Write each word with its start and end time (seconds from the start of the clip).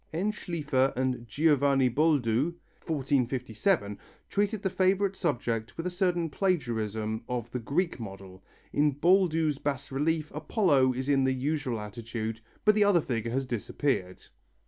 N. 0.11 0.31
Schlifer 0.31 0.93
and 0.95 1.27
Giovanni 1.27 1.87
Boldu 1.87 2.55
(1457) 2.87 3.99
treated 4.31 4.63
the 4.63 4.69
favourite 4.71 5.15
subject 5.15 5.77
with 5.77 5.85
a 5.85 5.91
certain 5.91 6.27
plagiarism 6.27 7.23
of 7.29 7.51
the 7.51 7.59
Greek 7.59 7.99
model. 7.99 8.43
In 8.73 8.93
Boldu's 8.95 9.59
bas 9.59 9.91
relief 9.91 10.31
Apollo 10.33 10.93
is 10.93 11.07
in 11.07 11.23
the 11.23 11.33
usual 11.35 11.79
attitude, 11.79 12.41
but 12.65 12.73
the 12.73 12.83
other 12.83 13.01
figure 13.01 13.29
has 13.29 13.45
disappeared. 13.45 14.21